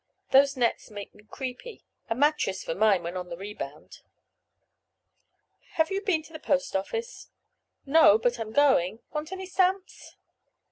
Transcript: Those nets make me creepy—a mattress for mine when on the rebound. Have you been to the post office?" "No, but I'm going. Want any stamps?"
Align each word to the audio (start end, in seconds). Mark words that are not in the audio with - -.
Those 0.31 0.57
nets 0.57 0.89
make 0.89 1.13
me 1.13 1.25
creepy—a 1.29 2.15
mattress 2.15 2.63
for 2.63 2.73
mine 2.73 3.03
when 3.03 3.15
on 3.15 3.29
the 3.29 3.37
rebound. 3.37 3.99
Have 5.73 5.91
you 5.91 6.01
been 6.01 6.23
to 6.23 6.33
the 6.33 6.39
post 6.39 6.75
office?" 6.75 7.29
"No, 7.85 8.17
but 8.17 8.39
I'm 8.39 8.51
going. 8.51 9.01
Want 9.11 9.31
any 9.31 9.45
stamps?" 9.45 10.15